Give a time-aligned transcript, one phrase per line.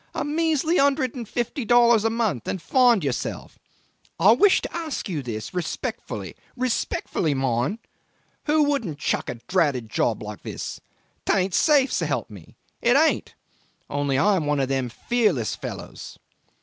[0.15, 3.59] A measly hundred and fifty dollars a month and find yourself.
[4.19, 5.21] I wish to ask you
[5.53, 7.77] respectfully respectfully, mind
[8.45, 10.81] who wouldn't chuck a dratted job like this?
[11.23, 13.35] 'Tain't safe, s'elp me, it ain't!
[13.91, 16.17] Only I am one of them fearless fellows